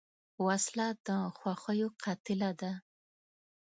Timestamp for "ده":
2.61-2.71